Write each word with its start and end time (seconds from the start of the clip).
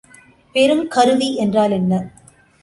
பெறுங்கருவி 0.55 1.29
என்றால் 1.35 1.71
என்ன? 1.71 1.93